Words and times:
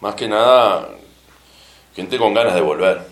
más 0.00 0.14
que 0.14 0.28
nada, 0.28 0.88
gente 1.94 2.18
con 2.18 2.34
ganas 2.34 2.54
de 2.54 2.60
volver. 2.60 3.02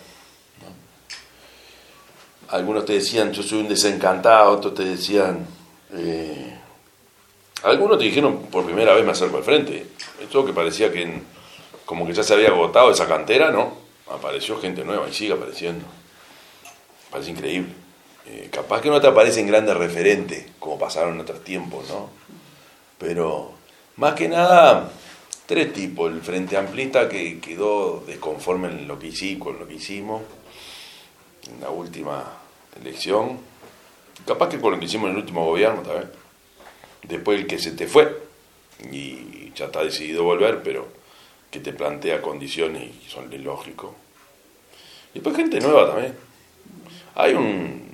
Algunos 2.49 2.85
te 2.85 2.95
decían, 2.95 3.33
yo 3.33 3.43
soy 3.43 3.61
un 3.61 3.69
desencantado, 3.69 4.53
otros 4.53 4.75
te 4.75 4.85
decían, 4.85 5.47
eh, 5.93 6.57
algunos 7.65 7.99
te 7.99 8.05
dijeron, 8.05 8.43
por 8.51 8.65
primera 8.65 8.95
vez 8.95 9.05
me 9.05 9.11
acerco 9.11 9.39
al 9.39 9.43
frente. 9.43 9.87
Esto 10.21 10.47
que 10.47 10.53
parecía 10.53 10.93
que 10.93 11.23
como 11.85 12.07
que 12.07 12.13
ya 12.13 12.23
se 12.23 12.35
había 12.35 12.49
agotado 12.49 12.91
esa 12.91 13.07
cantera, 13.07 13.51
¿no? 13.51 13.73
Apareció 14.11 14.61
gente 14.61 14.85
nueva 14.85 15.09
y 15.09 15.15
sigue 15.15 15.33
apareciendo. 15.33 15.85
Parece 17.11 17.31
increíble. 17.31 17.73
Eh, 18.27 18.49
capaz 18.53 18.81
que 18.81 18.91
no 18.91 19.01
te 19.01 19.07
aparecen 19.07 19.47
grandes 19.47 19.77
referentes, 19.77 20.47
como 20.59 20.79
pasaron 20.79 21.15
en 21.15 21.21
otros 21.21 21.43
tiempos, 21.45 21.89
¿no? 21.89 22.11
Pero 22.99 23.53
más 23.97 24.15
que 24.15 24.29
nada, 24.29 24.91
tres 25.47 25.73
tipos. 25.73 26.13
El 26.13 26.21
Frente 26.21 26.57
Amplista 26.57 27.09
que 27.09 27.39
quedó 27.41 28.03
desconforme 28.07 28.69
en 28.69 28.89
lo 28.89 28.99
que 28.99 29.09
hicimos, 29.09 29.47
con 29.49 29.59
lo 29.59 29.67
que 29.67 29.75
hicimos 29.75 30.23
en 31.49 31.61
la 31.61 31.71
última 31.71 32.25
elección. 32.81 33.39
Capaz 34.27 34.49
que 34.49 34.61
con 34.61 34.73
lo 34.73 34.79
que 34.79 34.87
hicimos 34.87 35.07
en 35.07 35.17
el 35.17 35.23
último 35.23 35.45
gobierno 35.45 35.83
también. 35.83 36.11
Después 37.03 37.41
el 37.41 37.47
que 37.47 37.59
se 37.59 37.73
te 37.73 37.87
fue 37.87 38.21
y 38.91 39.53
ya 39.55 39.67
está 39.67 39.85
decidido 39.85 40.25
volver, 40.25 40.63
pero 40.63 40.89
que 41.51 41.61
te 41.61 41.73
plantea 41.73 42.21
condiciones 42.21 42.83
y 42.83 43.09
son 43.09 43.31
lógicos. 43.43 43.93
Y 45.13 45.21
después 45.21 45.37
gente 45.37 45.61
nueva 45.61 45.93
también. 45.93 46.15
Hay 47.15 47.35
un 47.35 47.91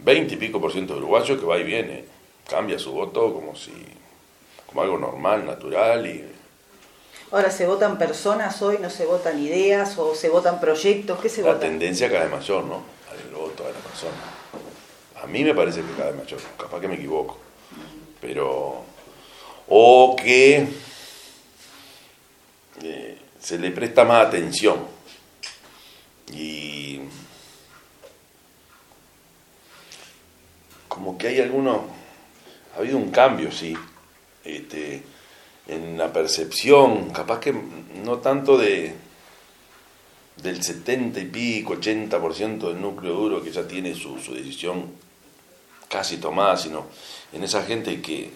20 0.00 0.34
y 0.34 0.36
pico 0.36 0.60
por 0.60 0.72
ciento 0.72 0.94
de 0.94 1.00
uruguayos 1.00 1.38
que 1.38 1.46
va 1.46 1.58
y 1.58 1.64
viene, 1.64 2.04
cambia 2.48 2.78
su 2.78 2.92
voto 2.92 3.32
como 3.32 3.56
si 3.56 3.72
como 4.66 4.82
algo 4.82 4.98
normal, 4.98 5.44
natural 5.44 6.06
y 6.06 6.24
Ahora 7.32 7.50
se 7.50 7.66
votan 7.66 7.96
personas 7.96 8.60
hoy, 8.60 8.78
no 8.80 8.90
se 8.90 9.06
votan 9.06 9.38
ideas 9.38 9.96
o 9.98 10.14
se 10.16 10.28
votan 10.28 10.58
proyectos, 10.58 11.20
¿qué 11.20 11.28
se 11.28 11.42
la 11.42 11.48
vota? 11.52 11.60
tendencia 11.60 12.08
cada 12.10 12.24
vez 12.24 12.32
mayor, 12.32 12.64
¿no? 12.64 12.82
Al 13.08 13.34
voto 13.34 13.64
de 13.64 13.72
la 13.72 13.78
persona. 13.78 14.16
A 15.22 15.26
mí 15.26 15.44
me 15.44 15.54
parece 15.54 15.80
que 15.82 15.92
cada 15.96 16.10
vez 16.10 16.24
mayor, 16.24 16.40
capaz 16.58 16.80
que 16.80 16.88
me 16.88 16.96
equivoco. 16.96 17.38
Pero 18.20 18.84
o 19.68 20.16
que 20.16 20.68
eh, 22.82 23.18
se 23.38 23.58
le 23.58 23.70
presta 23.70 24.04
más 24.04 24.26
atención 24.26 24.78
y 26.32 27.00
como 30.88 31.16
que 31.16 31.28
hay 31.28 31.40
algunos 31.40 31.82
ha 32.74 32.78
habido 32.78 32.98
un 32.98 33.10
cambio 33.10 33.50
sí 33.52 33.76
este, 34.44 35.02
en 35.70 35.96
la 35.98 36.12
percepción 36.12 37.10
capaz 37.10 37.40
que 37.40 37.54
no 38.04 38.18
tanto 38.18 38.58
de 38.58 38.94
del 40.36 40.62
70 40.62 41.20
y 41.20 41.24
pico 41.26 41.74
80% 41.74 42.68
del 42.68 42.80
núcleo 42.80 43.14
duro 43.14 43.42
que 43.42 43.52
ya 43.52 43.66
tiene 43.68 43.94
su, 43.94 44.16
decisión 44.32 44.92
casi 45.88 46.16
tomada 46.16 46.56
sino 46.56 46.86
en 47.32 47.44
esa 47.44 47.62
gente 47.62 48.00
que 48.00 48.30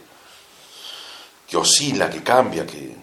que 1.48 1.56
oscila, 1.56 2.10
que 2.10 2.22
cambia, 2.22 2.66
que, 2.66 2.94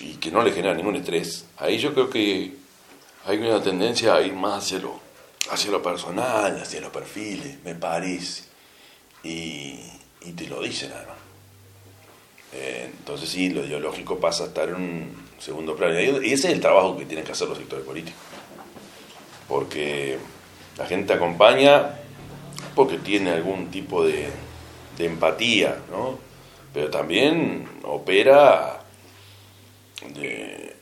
y 0.00 0.14
que 0.14 0.30
no 0.30 0.42
le 0.42 0.52
genera 0.52 0.74
ningún 0.74 0.96
estrés. 0.96 1.46
Ahí 1.56 1.78
yo 1.78 1.92
creo 1.94 2.10
que 2.10 2.54
hay 3.26 3.38
una 3.38 3.62
tendencia 3.62 4.14
a 4.14 4.22
ir 4.22 4.34
más 4.34 4.64
hacia 4.64 4.78
lo, 4.80 5.00
hacia 5.50 5.70
lo 5.70 5.82
personal, 5.82 6.60
hacia 6.60 6.80
los 6.80 6.90
perfiles, 6.90 7.58
me 7.64 7.74
parece. 7.74 8.44
Y, 9.22 9.80
y 10.20 10.32
te 10.36 10.46
lo 10.46 10.62
dicen 10.62 10.92
además. 10.92 11.16
Entonces 12.98 13.28
sí, 13.28 13.50
lo 13.50 13.64
ideológico 13.64 14.18
pasa 14.18 14.44
a 14.44 14.46
estar 14.48 14.68
en 14.68 14.74
un 14.76 15.24
segundo 15.38 15.76
plano. 15.76 16.00
Y 16.00 16.32
ese 16.32 16.48
es 16.48 16.54
el 16.54 16.60
trabajo 16.60 16.96
que 16.96 17.04
tienen 17.04 17.24
que 17.24 17.32
hacer 17.32 17.48
los 17.48 17.58
sectores 17.58 17.84
políticos. 17.84 18.20
Porque 19.48 20.18
la 20.78 20.86
gente 20.86 21.12
acompaña 21.12 22.00
porque 22.74 22.98
tiene 22.98 23.30
algún 23.30 23.70
tipo 23.70 24.04
de, 24.04 24.28
empatía, 24.98 25.76
¿no? 25.90 26.18
pero 26.72 26.90
también 26.90 27.68
opera 27.84 28.80
de 30.14 30.74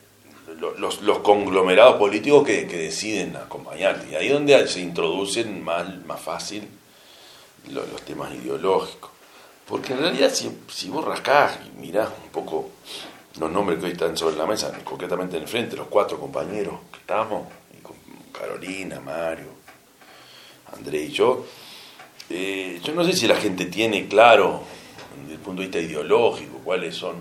los, 0.71 1.19
conglomerados 1.19 1.97
políticos 1.97 2.45
que, 2.45 2.65
deciden 2.65 3.35
acompañarte. 3.35 4.11
Y 4.11 4.15
ahí 4.15 4.27
es 4.27 4.33
donde 4.33 4.67
se 4.67 4.79
introducen 4.79 5.63
más, 5.63 6.03
más 6.05 6.19
fácil 6.19 6.67
los, 7.69 8.01
temas 8.03 8.33
ideológicos. 8.33 9.11
Porque 9.67 9.93
en 9.93 9.99
realidad 9.99 10.33
si, 10.33 10.51
si 10.69 10.89
vos 10.89 11.05
rascás 11.05 11.59
y 11.65 11.79
mirás 11.79 12.09
un 12.23 12.29
poco 12.31 12.69
los 13.39 13.51
nombres 13.51 13.79
que 13.79 13.85
hoy 13.85 13.91
están 13.93 14.15
sobre 14.15 14.35
la 14.35 14.45
mesa, 14.45 14.71
concretamente 14.83 15.37
en 15.37 15.43
el 15.43 15.49
frente, 15.49 15.75
los 15.75 15.87
cuatro 15.87 16.19
compañeros 16.19 16.75
que 16.91 16.99
estamos, 16.99 17.47
Carolina, 18.31 18.99
Mario, 18.99 19.47
André 20.75 21.03
y 21.03 21.11
yo, 21.11 21.45
eh, 22.29 22.79
yo 22.83 22.93
no 22.93 23.03
sé 23.03 23.13
si 23.13 23.27
la 23.27 23.35
gente 23.35 23.65
tiene 23.65 24.07
claro 24.07 24.63
desde 25.21 25.35
el 25.35 25.39
punto 25.39 25.61
de 25.61 25.67
vista 25.67 25.79
ideológico, 25.79 26.59
cuáles 26.63 26.95
son 26.95 27.15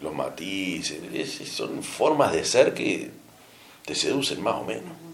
los 0.00 0.14
matices, 0.14 1.00
son 1.48 1.82
formas 1.82 2.32
de 2.32 2.44
ser 2.44 2.72
que 2.72 3.10
te 3.84 3.94
seducen 3.94 4.42
más 4.42 4.54
o 4.54 4.64
menos. 4.64 5.07